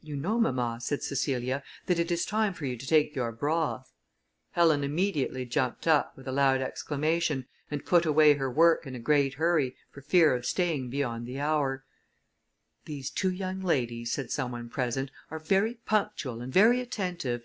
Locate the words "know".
0.14-0.38